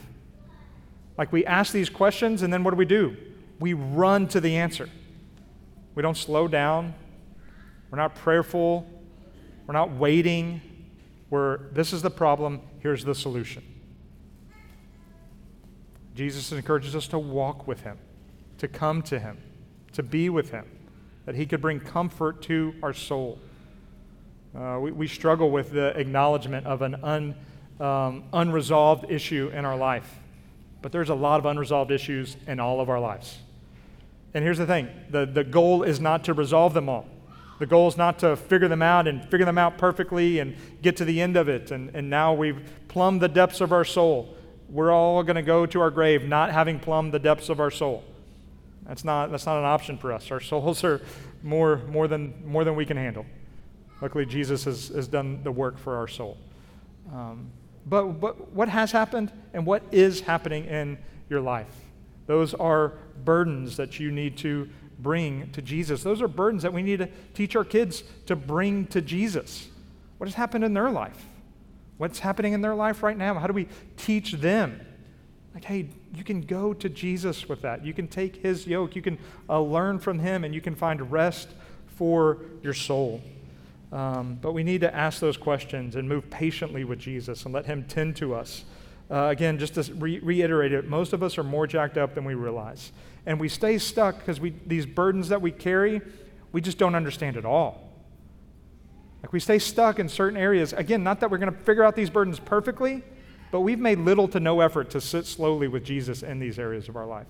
[1.18, 3.16] Like we ask these questions, and then what do we do?
[3.58, 4.88] We run to the answer.
[5.94, 6.94] We don't slow down.
[7.90, 8.88] We're not prayerful.
[9.66, 10.60] We're not waiting.
[11.30, 13.62] We're, this is the problem, here's the solution.
[16.14, 17.98] Jesus encourages us to walk with him,
[18.58, 19.38] to come to him,
[19.92, 20.66] to be with him,
[21.26, 23.38] that he could bring comfort to our soul.
[24.56, 27.34] Uh, we, we, struggle with the acknowledgement of an un,
[27.78, 30.18] um, unresolved issue in our life,
[30.82, 33.38] but there's a lot of unresolved issues in all of our lives.
[34.34, 37.06] And here's the thing the, the goal is not to resolve them all.
[37.60, 40.96] The goal is not to figure them out and figure them out perfectly and get
[40.96, 41.70] to the end of it.
[41.70, 44.34] And, and now we've plumbed the depths of our soul.
[44.70, 47.70] We're all going to go to our grave not having plumbed the depths of our
[47.70, 48.02] soul.
[48.90, 50.32] That's not, that's not an option for us.
[50.32, 51.00] Our souls are
[51.44, 53.24] more, more, than, more than we can handle.
[54.02, 56.36] Luckily, Jesus has, has done the work for our soul.
[57.12, 57.52] Um,
[57.86, 61.72] but, but what has happened and what is happening in your life?
[62.26, 64.68] Those are burdens that you need to
[64.98, 66.02] bring to Jesus.
[66.02, 69.68] Those are burdens that we need to teach our kids to bring to Jesus.
[70.18, 71.24] What has happened in their life?
[71.96, 73.34] What's happening in their life right now?
[73.34, 74.80] How do we teach them?
[75.54, 77.84] Like, hey, you can go to Jesus with that.
[77.84, 78.96] You can take his yoke.
[78.96, 81.48] You can uh, learn from him, and you can find rest
[81.86, 83.20] for your soul.
[83.92, 87.66] Um, but we need to ask those questions and move patiently with Jesus and let
[87.66, 88.64] him tend to us.
[89.10, 92.24] Uh, again, just to re- reiterate it, most of us are more jacked up than
[92.24, 92.92] we realize.
[93.26, 96.00] And we stay stuck because these burdens that we carry,
[96.52, 97.90] we just don't understand at all.
[99.22, 100.72] Like we stay stuck in certain areas.
[100.72, 103.02] Again, not that we're going to figure out these burdens perfectly,
[103.50, 106.88] but we've made little to no effort to sit slowly with Jesus in these areas
[106.88, 107.26] of our life.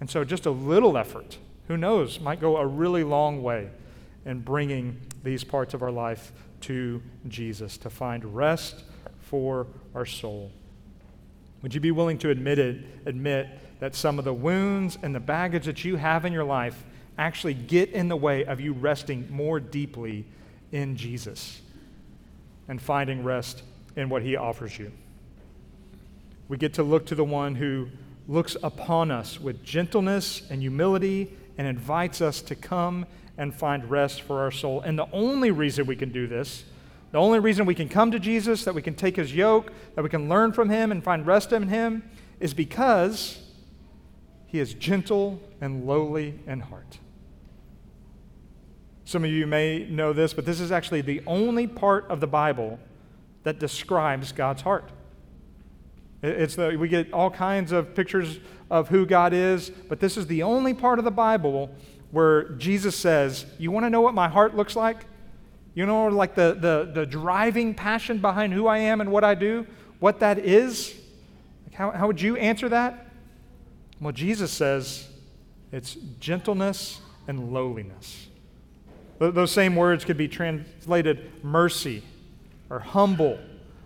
[0.00, 1.38] And so just a little effort,
[1.68, 3.68] who knows, might go a really long way
[4.24, 6.32] in bringing these parts of our life
[6.62, 8.84] to Jesus to find rest
[9.20, 10.50] for our soul.
[11.62, 13.48] Would you be willing to admit it, admit
[13.80, 16.84] that some of the wounds and the baggage that you have in your life
[17.16, 20.24] actually get in the way of you resting more deeply
[20.70, 21.60] in Jesus
[22.68, 23.62] and finding rest
[23.98, 24.92] in what he offers you?
[26.48, 27.88] We get to look to the one who
[28.26, 34.22] looks upon us with gentleness and humility and invites us to come and find rest
[34.22, 34.80] for our soul.
[34.80, 36.64] And the only reason we can do this
[37.10, 40.02] the only reason we can come to Jesus, that we can take his yoke, that
[40.02, 42.02] we can learn from him and find rest in him,
[42.38, 43.40] is because
[44.46, 46.98] he is gentle and lowly in heart.
[49.06, 52.26] Some of you may know this, but this is actually the only part of the
[52.26, 52.78] Bible
[53.44, 54.90] that describes God's heart.
[56.22, 60.26] It's the, we get all kinds of pictures of who God is, but this is
[60.26, 61.70] the only part of the Bible
[62.10, 65.06] where Jesus says, You want to know what my heart looks like?
[65.74, 69.34] You know, like the, the, the driving passion behind who I am and what I
[69.34, 69.66] do,
[70.00, 70.94] what that is?
[71.72, 73.06] How, how would you answer that?
[74.00, 75.08] Well, Jesus says
[75.70, 78.26] it's gentleness and lowliness.
[79.18, 82.02] Those same words could be translated mercy
[82.70, 83.38] or humble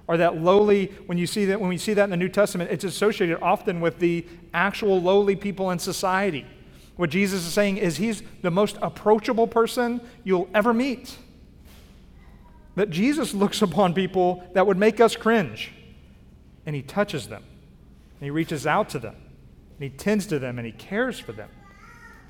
[0.09, 2.71] or that lowly when you see that when we see that in the new testament
[2.71, 6.47] it's associated often with the actual lowly people in society
[6.97, 11.17] what jesus is saying is he's the most approachable person you'll ever meet
[12.75, 15.73] that Jesus looks upon people that would make us cringe,
[16.65, 17.43] and he touches them,
[18.19, 21.33] and he reaches out to them, and he tends to them, and he cares for
[21.33, 21.51] them.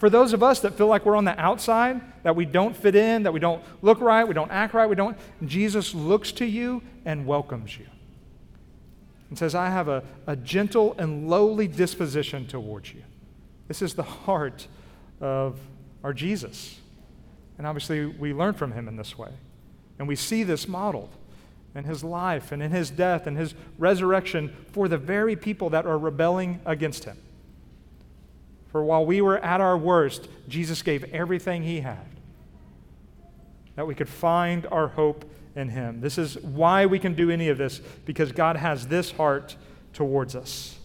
[0.03, 2.97] For those of us that feel like we're on the outside, that we don't fit
[2.97, 6.45] in, that we don't look right, we don't act right, we don't, Jesus looks to
[6.45, 7.87] you and welcomes you
[9.29, 13.05] and says, I have a, a gentle and lowly disposition towards you.
[13.69, 14.67] This is the heart
[15.21, 15.61] of
[16.03, 16.81] our Jesus.
[17.57, 19.31] And obviously, we learn from him in this way.
[20.01, 21.15] And we see this modeled
[21.77, 25.87] in his life and in his death and his resurrection for the very people that
[25.87, 27.19] are rebelling against him.
[28.73, 32.07] For while we were at our worst, Jesus gave everything he had
[33.77, 36.01] that we could find our hope in him.
[36.01, 39.57] This is why we can do any of this, because God has this heart
[39.93, 40.79] towards us.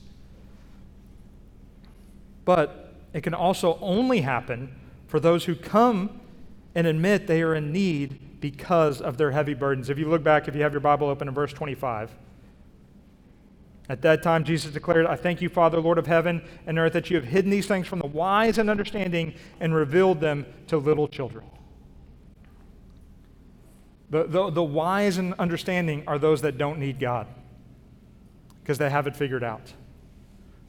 [2.45, 4.75] But it can also only happen
[5.07, 6.19] for those who come
[6.75, 9.89] and admit they are in need because of their heavy burdens.
[9.89, 12.11] If you look back, if you have your Bible open in verse 25,
[13.89, 17.09] at that time, Jesus declared, I thank you, Father, Lord of heaven and earth, that
[17.09, 21.07] you have hidden these things from the wise and understanding and revealed them to little
[21.07, 21.45] children.
[24.09, 27.27] The, the, the wise and understanding are those that don't need God
[28.61, 29.73] because they have it figured out.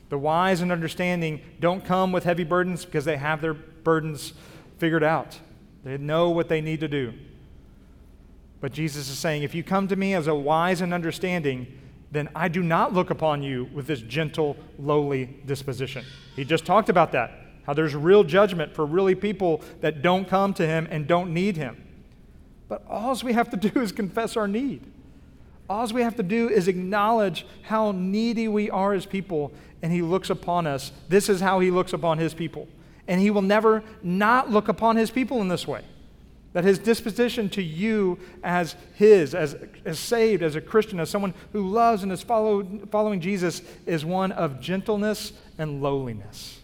[0.09, 4.33] The wise and understanding don't come with heavy burdens because they have their burdens
[4.79, 5.39] figured out.
[5.85, 7.15] They know what they need to do.
[8.61, 11.67] But Jesus is saying, if you come to me as a wise and understanding,
[12.11, 16.05] then I do not look upon you with this gentle, lowly disposition.
[16.37, 17.33] He just talked about that,
[17.67, 21.57] how there's real judgment for really people that don't come to him and don't need
[21.57, 21.85] him.
[22.69, 24.83] But all we have to do is confess our need.
[25.69, 29.53] All we have to do is acknowledge how needy we are as people,
[29.83, 30.93] and he looks upon us.
[31.09, 32.69] This is how he looks upon his people.
[33.07, 35.83] And he will never not look upon his people in this way.
[36.55, 41.35] That his disposition to you as his, as, as saved, as a Christian, as someone
[41.53, 46.61] who loves and is follow, following Jesus, is one of gentleness and lowliness.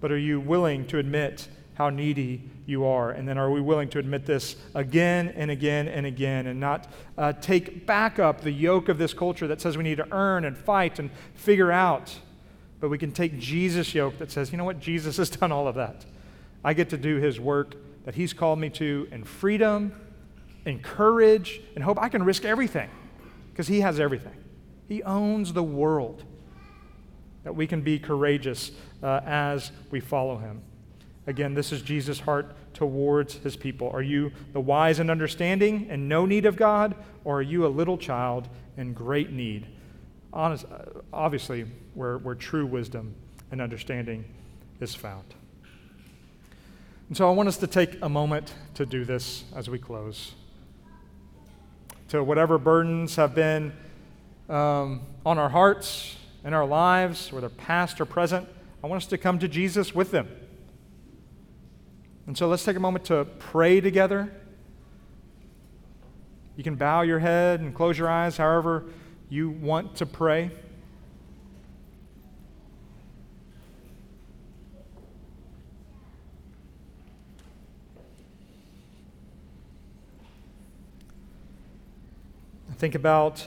[0.00, 3.10] But are you willing to admit how needy you are?
[3.10, 6.86] And then are we willing to admit this again and again and again and not
[7.16, 10.44] uh, take back up the yoke of this culture that says we need to earn
[10.44, 12.18] and fight and figure out?
[12.80, 14.78] But we can take Jesus' yoke that says, you know what?
[14.78, 16.04] Jesus has done all of that.
[16.64, 17.74] I get to do his work
[18.08, 19.92] that He's called me to in freedom,
[20.64, 22.00] in courage, and hope.
[22.00, 22.88] I can risk everything
[23.52, 24.32] because He has everything.
[24.88, 26.24] He owns the world.
[27.44, 30.62] That we can be courageous uh, as we follow Him.
[31.26, 33.90] Again, this is Jesus' heart towards His people.
[33.90, 36.94] Are you the wise and understanding and no need of God,
[37.24, 38.48] or are you a little child
[38.78, 39.66] in great need?
[40.32, 43.14] Honest, uh, obviously, where, where true wisdom
[43.50, 44.24] and understanding
[44.80, 45.34] is found.
[47.08, 50.34] And so I want us to take a moment to do this as we close.
[52.08, 53.72] To whatever burdens have been
[54.48, 58.46] um, on our hearts and our lives, whether past or present,
[58.84, 60.28] I want us to come to Jesus with them.
[62.26, 64.30] And so let's take a moment to pray together.
[66.56, 68.84] You can bow your head and close your eyes however
[69.30, 70.50] you want to pray.
[82.78, 83.46] Think about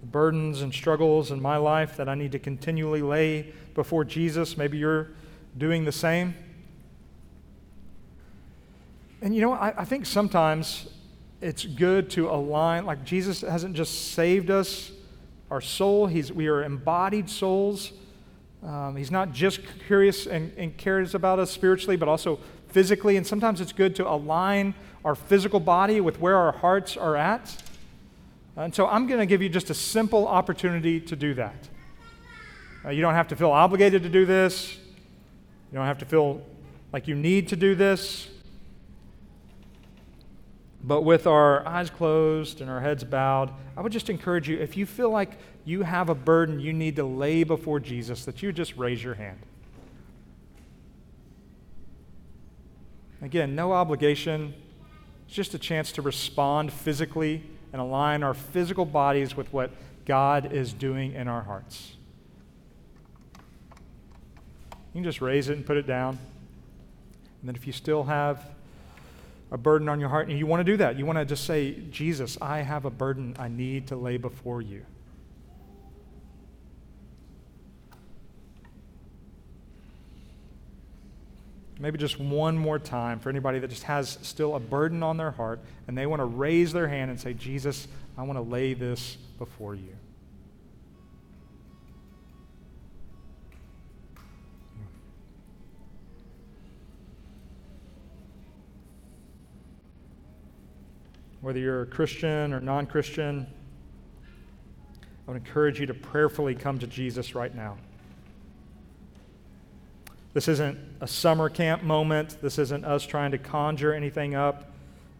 [0.00, 4.56] the burdens and struggles in my life that I need to continually lay before Jesus.
[4.56, 5.08] Maybe you're
[5.56, 6.34] doing the same.
[9.20, 10.88] And you know, I, I think sometimes
[11.40, 14.92] it's good to align, like Jesus hasn't just saved us,
[15.50, 17.92] our soul, he's, we are embodied souls.
[18.62, 23.16] Um, he's not just curious and, and cares about us spiritually, but also physically.
[23.16, 24.74] And sometimes it's good to align
[25.04, 27.62] our physical body with where our hearts are at.
[28.58, 31.68] And so I'm going to give you just a simple opportunity to do that.
[32.84, 34.76] Uh, you don't have to feel obligated to do this.
[35.70, 36.42] You don't have to feel
[36.92, 38.26] like you need to do this.
[40.82, 44.76] But with our eyes closed and our heads bowed, I would just encourage you if
[44.76, 48.52] you feel like you have a burden you need to lay before Jesus, that you
[48.52, 49.38] just raise your hand.
[53.22, 54.54] Again, no obligation.
[55.26, 59.70] It's just a chance to respond physically and align our physical bodies with what
[60.04, 61.92] God is doing in our hearts.
[64.94, 66.18] You can just raise it and put it down.
[67.40, 68.42] And then if you still have
[69.50, 71.44] a burden on your heart and you want to do that, you want to just
[71.44, 74.84] say, Jesus, I have a burden I need to lay before you.
[81.78, 85.30] Maybe just one more time for anybody that just has still a burden on their
[85.30, 88.74] heart and they want to raise their hand and say, Jesus, I want to lay
[88.74, 89.96] this before you.
[101.40, 103.46] Whether you're a Christian or non Christian,
[105.26, 107.78] I would encourage you to prayerfully come to Jesus right now.
[110.38, 112.40] This isn't a summer camp moment.
[112.40, 114.70] This isn't us trying to conjure anything up.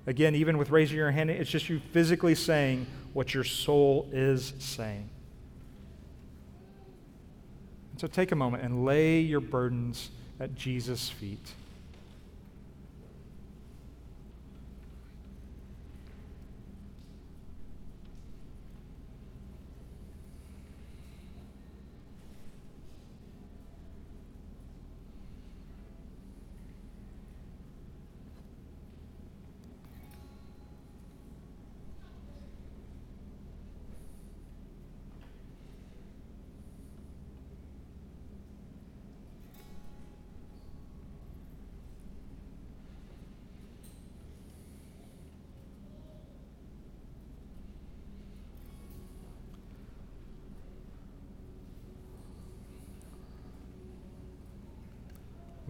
[0.06, 4.52] Again, even with raising your hand, it's just you physically saying what your soul is
[4.60, 5.10] saying.
[7.96, 11.52] So take a moment and lay your burdens at Jesus' feet.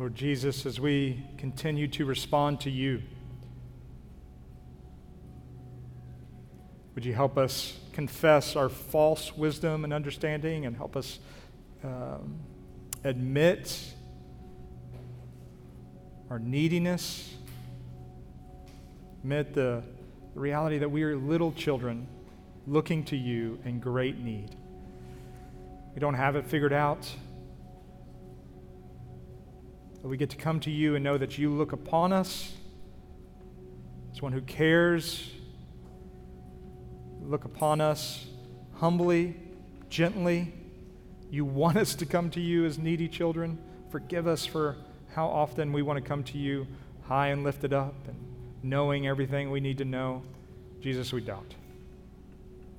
[0.09, 3.03] Lord Jesus, as we continue to respond to you,
[6.95, 11.19] would you help us confess our false wisdom and understanding and help us
[11.85, 12.39] um,
[13.05, 13.93] admit
[16.31, 17.35] our neediness,
[19.21, 19.83] admit the,
[20.33, 22.07] the reality that we are little children
[22.67, 24.57] looking to you in great need.
[25.95, 27.07] We don't have it figured out.
[30.03, 32.53] But we get to come to you and know that you look upon us
[34.13, 35.31] as one who cares.
[37.23, 38.27] Look upon us
[38.75, 39.37] humbly,
[39.91, 40.53] gently.
[41.31, 43.59] You want us to come to you as needy children.
[43.91, 44.77] Forgive us for
[45.15, 46.67] how often we want to come to you
[47.03, 48.17] high and lifted up and
[48.63, 50.23] knowing everything we need to know.
[50.81, 51.55] Jesus, we don't.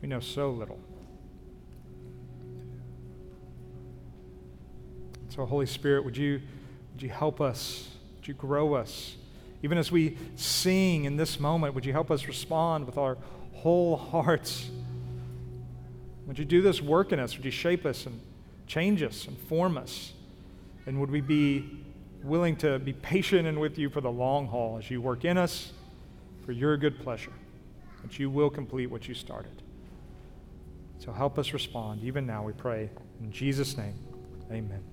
[0.02, 0.80] We know so little.
[5.30, 6.42] So, Holy Spirit, would you,
[7.00, 7.88] would you help us?
[8.18, 9.16] Would you grow us?
[9.64, 13.18] Even as we sing in this moment, would you help us respond with our
[13.54, 14.70] whole hearts?
[16.28, 17.38] Would you do this work in us?
[17.38, 18.20] Would you shape us and
[18.68, 20.12] change us and form us?
[20.88, 21.70] And would we be
[22.22, 25.38] willing to be patient and with you for the long haul as you work in
[25.38, 25.72] us
[26.46, 27.32] for your good pleasure,
[28.02, 29.64] that you will complete what you started?
[30.98, 32.90] So help us respond even now, we pray.
[33.22, 33.96] In Jesus' name,
[34.52, 34.89] amen.